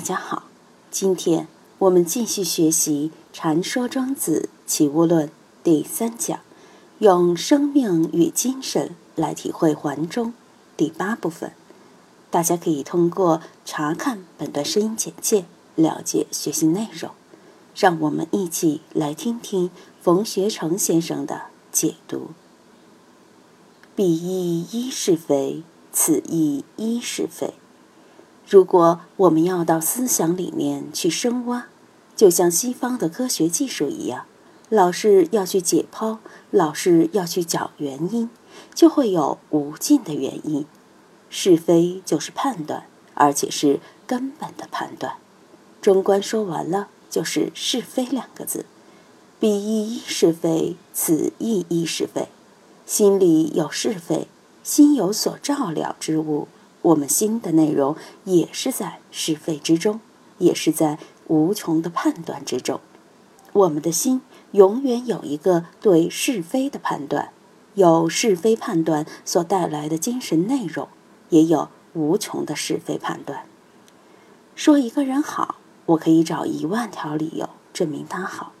[0.00, 0.44] 大家好，
[0.90, 5.28] 今天我们继续学习《禅说庄子齐物论》
[5.62, 6.40] 第三讲，
[7.00, 10.32] 用生命与精神来体会环中
[10.74, 11.52] 第八部分。
[12.30, 17.10] 大家可以通过查看本段声音简介了解学习内容。
[17.76, 19.70] 让我们一起来听听
[20.00, 22.30] 冯学成先生的解读。
[23.94, 25.62] 彼亦一是非，
[25.92, 27.52] 此亦一是非。
[28.50, 31.68] 如果我们要到思想里面去深挖，
[32.16, 34.24] 就像西方的科学技术一样，
[34.68, 36.18] 老是要去解剖，
[36.50, 38.28] 老是要去找原因，
[38.74, 40.66] 就会有无尽的原因。
[41.28, 45.14] 是非就是判断，而且是根本的判断。
[45.80, 48.66] 中观说完了，就是是非两个字。
[49.38, 52.26] 彼亦一是非，此亦一是非。
[52.84, 54.26] 心里有是非，
[54.64, 56.48] 心有所照料之物。
[56.82, 60.00] 我们心的内容也是在是非之中，
[60.38, 62.80] 也是在无穷的判断之中。
[63.52, 64.22] 我们的心
[64.52, 67.32] 永远有一个对是非的判断，
[67.74, 70.88] 有是非判断所带来的精神内容，
[71.28, 73.44] 也有无穷的是非判断。
[74.54, 75.56] 说一个人好，
[75.86, 78.52] 我可以找一万条理由证明他好；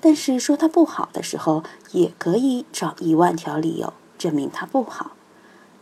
[0.00, 5.12] 但是说他不好的时候，也可以找一万条理由证明他不好。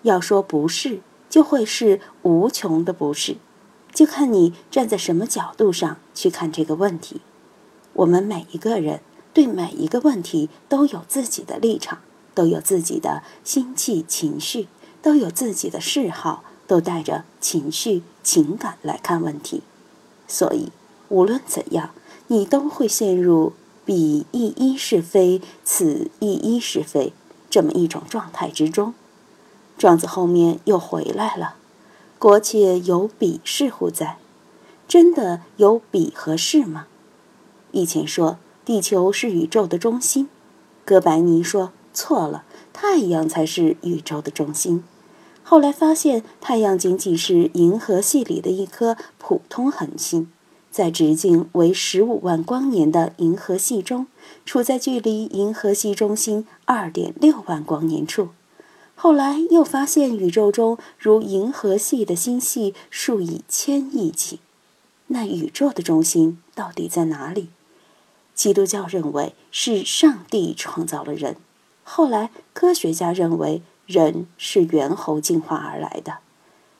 [0.03, 1.01] 要说不是。
[1.29, 3.37] 就会是无穷的不是，
[3.93, 7.21] 就看你站在什么角度上去看这个问题。
[7.95, 9.01] 我们每一个人
[9.33, 11.99] 对每一个问题都有自己的立场，
[12.35, 14.69] 都有自己的心气情绪，
[15.01, 19.63] 都有自己的嗜好，都带着情绪情感来看问题。
[20.29, 20.71] 所以，
[21.09, 21.91] 无论怎样，
[22.29, 23.53] 你都会陷入
[23.85, 27.13] 彼一一是非，此一一是非
[27.49, 28.93] 这么一种状态之中。
[29.79, 31.57] 庄子后面又回来了，
[32.19, 34.17] 国且有彼是乎在？
[34.89, 36.87] 真的有彼和是吗？
[37.73, 40.29] 以前说地球是宇宙的中心，
[40.85, 44.83] 哥白尼说错了，太阳才是宇宙的中心。
[45.43, 50.31] 后来发现太阳仅仅是银河系里的一颗普通恒星，
[50.71, 54.07] 在直径为十五万光年的银河系中，
[54.45, 58.29] 处在距离银河系中心二点六万光年处。
[58.99, 64.41] 后来又发现宇宙中如银河系的星系数以千亿计，
[65.09, 67.51] 那宇宙的中心到底在哪里？
[68.35, 71.37] 基督教认为是上帝创造了人，
[71.85, 76.19] 后来科学家认为人是猿猴进化而来的，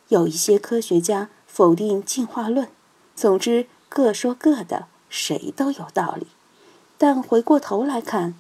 [0.09, 2.69] 有一些科学家否定进化论。
[3.15, 6.27] 总之各说各的，谁都有道理。
[6.97, 8.35] 但回过头来看，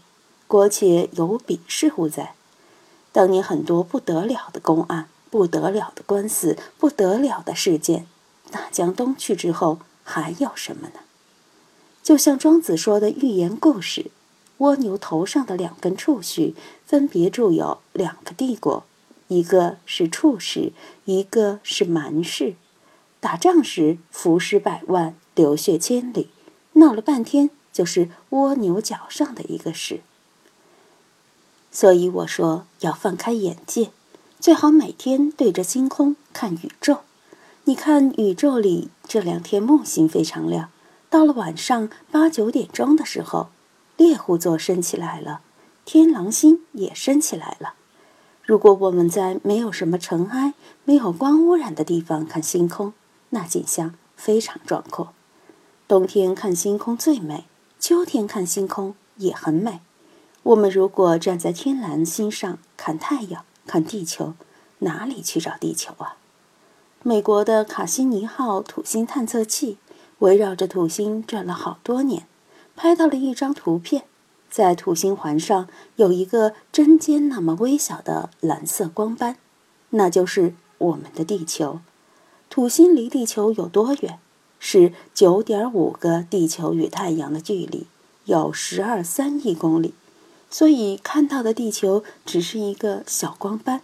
[0.46, 2.35] 国且有彼是乎在？
[3.16, 8.06] 当年很多不得了的公案、不得了的官司、不得了的事件，
[8.50, 11.00] 大江东去之后，还有什么呢？
[12.02, 14.10] 就像庄子说的寓言故事：
[14.58, 18.84] 蜗牛头上的两根触须，分别住有两个帝国，
[19.28, 20.72] 一个是处氏，
[21.06, 22.56] 一个是蛮氏。
[23.18, 26.28] 打仗时伏尸百万，流血千里，
[26.74, 30.00] 闹了半天就是蜗牛脚上的一个事。
[31.70, 33.90] 所以我说要放开眼界，
[34.40, 37.00] 最好每天对着星空看宇宙。
[37.64, 40.70] 你看宇宙里这两天木星非常亮，
[41.10, 43.48] 到了晚上八九点钟的时候，
[43.96, 45.40] 猎户座升起来了，
[45.84, 47.74] 天狼星也升起来了。
[48.42, 52.92] 如果我们在没有什么尘埃、没有光污染的地方看星空，
[53.30, 55.12] 那景象非常壮阔。
[55.88, 57.46] 冬天看星空最美，
[57.80, 59.80] 秋天看星空也很美。
[60.46, 64.34] 我们如果站在天蓝星上看太阳、看地球，
[64.78, 66.18] 哪里去找地球啊？
[67.02, 69.78] 美国的卡西尼号土星探测器
[70.20, 72.28] 围绕着土星转了好多年，
[72.76, 74.04] 拍到了一张图片，
[74.48, 79.38] 在土星环上有一个针尖那么微小的蓝色光斑，
[79.90, 81.80] 那就是我们的地球。
[82.48, 84.20] 土星离地球有多远？
[84.60, 87.88] 是九点五个地球与太阳的距离，
[88.26, 89.94] 有十二三亿公里。
[90.56, 93.82] 所以看到的地球只是一个小光斑。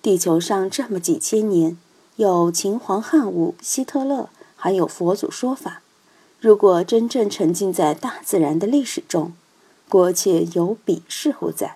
[0.00, 1.76] 地球上这么几千年，
[2.14, 5.82] 有秦皇汉武、希特勒，还有佛祖说法。
[6.38, 9.32] 如果真正沉浸在大自然的历史中，
[9.88, 11.74] 国且有彼是乎在？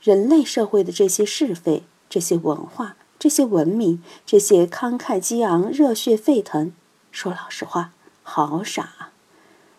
[0.00, 6.72] 人类社会的这些是非、这些文化、这些文明、这些慷慨激昂、热血沸腾，
[7.10, 7.90] 说老实话，
[8.22, 9.10] 好傻啊！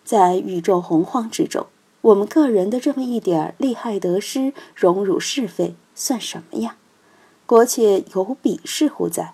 [0.03, 1.67] 在宇宙洪荒之中。
[2.01, 6.77] 我们个人的这么一点利害得失、荣辱是非，算什么呀？
[7.45, 9.33] 国且有鄙视乎在？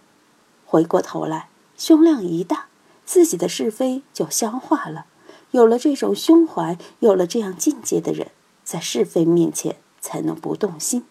[0.65, 2.67] 回过头来，胸量一大，
[3.06, 5.06] 自己的是非就消化了。
[5.51, 8.29] 有了这种胸怀，有了这样境界的人，
[8.63, 11.06] 在是非面前才能不动心。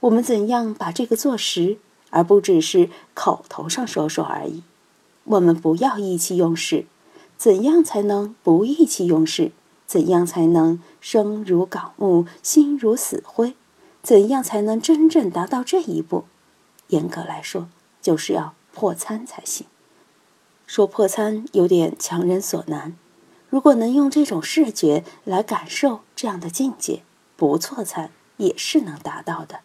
[0.00, 1.78] 我们怎样把这个做实，
[2.10, 4.64] 而不只是口头上说说而已？
[5.24, 6.86] 我们不要意气用事。
[7.38, 9.52] 怎样才能不意气用事？
[9.92, 13.54] 怎样才能生如槁木，心如死灰？
[14.02, 16.24] 怎样才能真正达到这一步？
[16.86, 17.68] 严格来说，
[18.00, 19.66] 就是要破参才行。
[20.66, 22.96] 说破参有点强人所难。
[23.50, 27.02] 如果能用这种视觉来感受这样的境界，
[27.36, 29.60] 不错参也是能达到的。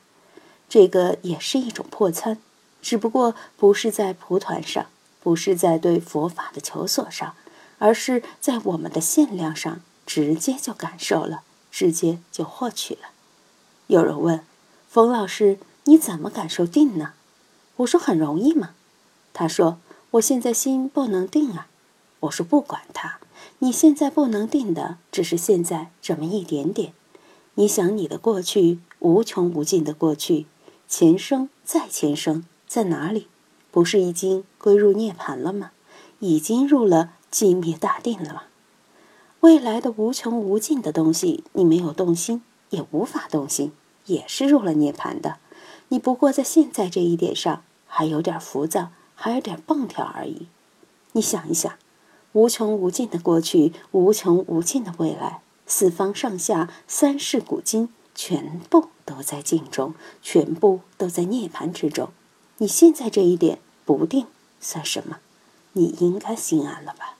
[0.68, 2.38] 这个也是一种破参，
[2.82, 4.88] 只不过不是在蒲团上，
[5.24, 7.34] 不是在对佛法的求索上，
[7.78, 13.10] 而是在我们的限量上，直接就感受了，直接就获取了。
[13.86, 14.44] 有人问
[14.90, 17.14] 冯老师：“你怎么感受定呢？”
[17.78, 18.72] 我说：“很容易嘛。”
[19.34, 19.78] 他说
[20.12, 21.68] ：“我现在心不能定啊。”
[22.22, 23.20] 我说：“不管它。”
[23.60, 26.94] 你现在不能定的，只是现在这么一点点。
[27.56, 30.46] 你想你的过去，无穷无尽的过去，
[30.88, 33.28] 前生再前生在哪里？
[33.72, 35.72] 不是已经归入涅槃了吗？
[36.20, 38.44] 已经入了寂灭大定了吗？
[39.42, 42.42] 未来的无穷无尽的东西，你没有动心，
[42.72, 43.72] 也无法动心，
[44.06, 45.38] 也是入了涅槃的。
[45.90, 50.48] 你不过在现在这一点上还有点浮躁，还有点蹦跳而已。
[51.14, 51.72] 你想一想。
[52.34, 62.10] 无穷无尽的过去，无穷无尽的未来，四方上下三世古今，全部都在镜中，全部都在涅槃之中。
[62.58, 64.28] 你现在这一点不定
[64.60, 65.18] 算什么？
[65.74, 67.17] 你应该心安了吧？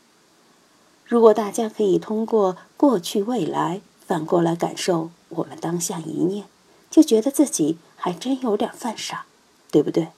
[1.08, 6.46] 如果大家可以通过过去未来反过来感受我们当下一念，
[6.92, 9.26] 就觉得自己还真有点犯傻，
[9.72, 10.10] 对不对？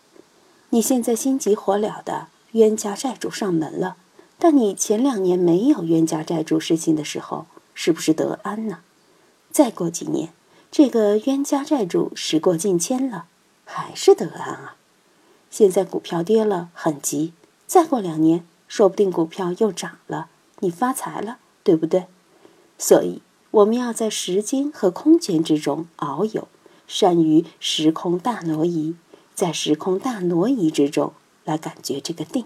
[0.71, 3.97] 你现在心急火燎的冤家债主上门了。
[4.39, 7.45] 但你前两年没有冤家债主事情的时候，
[7.75, 8.80] 是不是得安呢？
[9.51, 10.33] 再过几年，
[10.71, 13.25] 这个冤家债主时过境迁了，
[13.65, 14.75] 还是得安啊？
[15.51, 17.33] 现在股票跌了，很急；
[17.68, 22.06] 再过两年，说不定股票又涨了，你发财了，对不对？
[22.77, 23.21] 所以
[23.51, 26.47] 我们要在时间和空间之中遨游，
[26.88, 28.95] 善于时空大挪移，
[29.35, 31.13] 在时空大挪移之中
[31.45, 32.45] 来感觉这个定。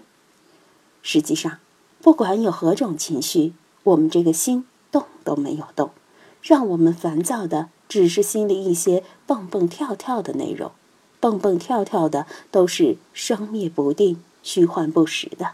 [1.02, 1.58] 实际上。
[2.02, 5.90] 不管有何种情绪，我们这个心动都没有动，
[6.42, 10.72] 让我们烦躁的只是心里一些蹦蹦跳跳的内容，
[11.18, 15.52] 蹦蹦跳跳的都是生灭不定、虚幻不实的。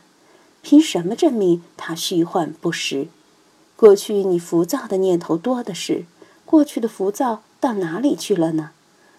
[0.63, 3.09] 凭什么证明它虚幻不实？
[3.77, 6.05] 过去你浮躁的念头多的是，
[6.45, 8.73] 过去的浮躁到哪里去了呢？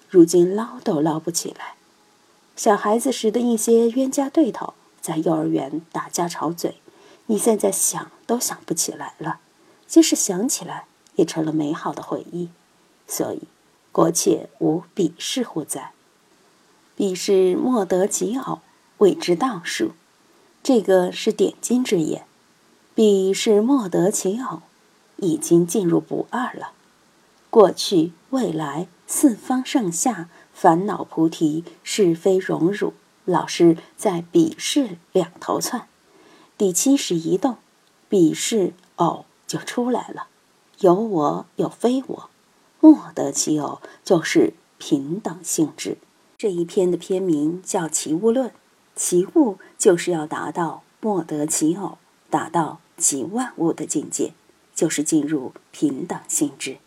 [0.10, 1.76] 如今捞都捞不起来。
[2.56, 6.76] 小孩子时的一些冤家对头，在幼儿园打架吵嘴。
[7.28, 9.40] 你现在想都想不起来了，
[9.88, 10.86] 即使想起来，
[11.16, 12.50] 也成了美好的回忆。
[13.08, 13.44] 所以，
[13.92, 15.92] 国且无彼事乎哉？
[16.96, 18.60] 彼事莫得其偶，
[18.98, 19.94] 谓之道术。
[20.64, 22.26] 这个是点睛之眼。
[22.94, 24.62] 彼是莫得其偶，
[25.16, 26.74] 已经进入不二了。
[27.50, 32.94] 过去、未来、四方上下、烦恼菩提、是非荣辱，
[33.26, 35.88] 老是在彼事两头窜。
[36.58, 37.58] 第七十一动，
[38.08, 40.28] 彼是偶就出来了，
[40.82, 42.30] 有我有非我，
[42.80, 45.98] 莫得其偶，就是平等性质。
[46.38, 48.50] 这一篇的篇名叫《齐物论》，
[49.04, 51.98] 其物就是要达到莫得其偶，
[52.30, 54.34] 达到其万物的境界，
[54.76, 56.78] 就是进入平等性质。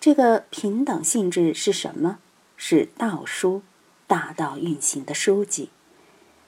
[0.00, 2.18] 这个平等性质是什么？
[2.56, 3.62] 是道书，
[4.08, 5.70] 大道运行的书籍。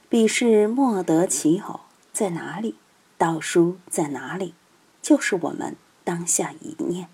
[0.09, 1.83] 彼是莫得其偶。
[2.13, 2.75] 在哪里？
[3.17, 4.55] 道书在哪里？
[5.01, 7.09] 就是我们当下一念。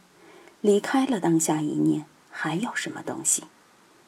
[0.62, 3.44] 离开了当下一念，还有什么东西？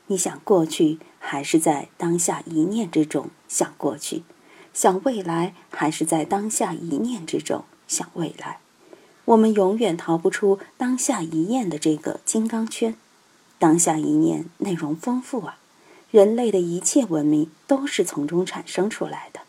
[0.06, 4.22] 你想过去，还是在当下一念之中想过去；
[4.72, 8.58] 想未来，还是在当下一念之中想未来？
[9.24, 12.94] 我们永远逃不出当下一念的这个金刚圈。
[13.58, 15.56] 当下一念内容丰富啊，
[16.10, 19.40] 人类的一切文明都是从中产生出来的。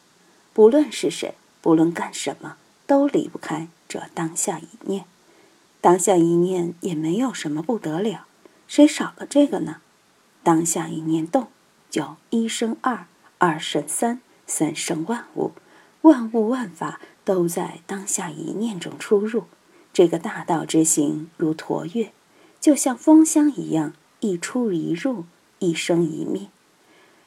[0.54, 2.56] 不论是谁，不论干什么，
[2.88, 5.04] 都离不开这当下一念。
[5.82, 8.26] 当下一念也没有什么不得了，
[8.68, 9.82] 谁少了这个呢？
[10.46, 11.48] 当下一念动，
[11.90, 13.08] 就一生二，
[13.40, 15.54] 二生三，三生万物，
[16.04, 19.46] 万物万法都在当下一念中出入。
[19.92, 22.12] 这个大道之行如驼月，
[22.60, 25.26] 就像风箱一样，一出一入，
[25.58, 26.50] 一生一灭。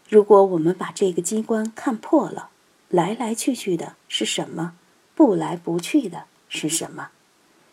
[0.09, 2.51] 如果我们把这个机关看破了，
[2.89, 4.75] 来来去去的是什么？
[5.17, 7.09] 不来不去的是什么？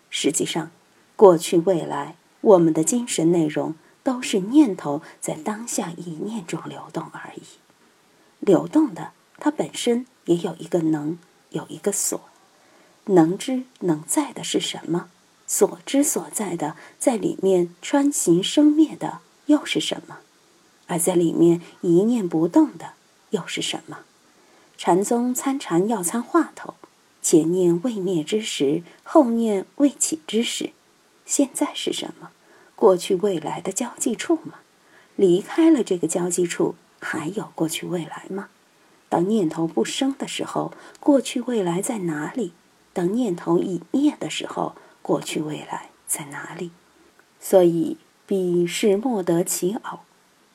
[0.09, 0.71] 实际上，
[1.15, 7.41] 过去未来，我们的精神内容都是念头在当下一念中流动而已。
[8.39, 11.17] 流动的，它本身也有一个能，
[11.49, 12.21] 有一个所。
[13.05, 15.09] 能知能在的是什么？
[15.47, 20.19] 所知所在的，在里面穿行生灭的又是什么？
[20.85, 22.93] 而在里面一念不动的
[23.31, 24.01] 又是什么？
[24.77, 26.75] 禅宗参禅要参话头，
[27.23, 30.73] 前念未灭之时，后念未起之时，
[31.25, 32.29] 现在是什么？
[32.75, 34.59] 过去未来的交际处吗？
[35.15, 38.49] 离开了这个交际处，还有过去未来吗？
[39.07, 42.53] 当念头不生的时候，过去未来在哪里？
[42.91, 46.71] 当念头已灭的时候，过去未来在哪里？
[47.39, 49.99] 所以彼是莫得其偶，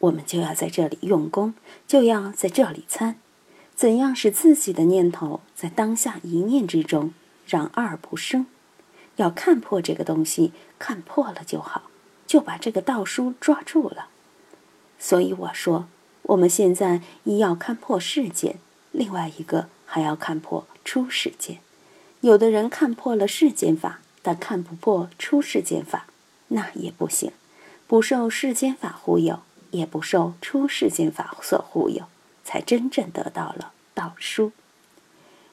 [0.01, 1.55] 我们就要在这里用功，
[1.87, 3.17] 就要在这里参。
[3.75, 7.15] 怎样使自己的念头在当下一念之中
[7.47, 8.47] 让二不生？
[9.17, 11.90] 要看破这个东西，看破了就好，
[12.31, 14.07] 就把这个道书抓住了。
[15.01, 15.89] 所以我说，
[16.23, 18.61] 我们现在一要看破世间，
[18.93, 21.59] 另外一个还要看破出世间。
[22.21, 26.07] 有的人看破了世间法，但看不破出世间法，
[26.47, 27.33] 那也不行，
[27.89, 29.41] 不受世间法忽悠，
[29.73, 32.05] 也不受出世间法所忽悠。
[32.45, 34.53] 才真正得到了道书。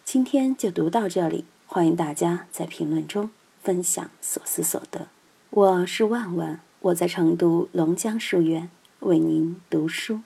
[0.06, 3.32] 今天就读到这里，欢迎大家在评论中
[3.64, 5.08] 分享所思所得。
[5.50, 8.70] 我是万万，我在成都龙江书院
[9.00, 10.22] 为您读书。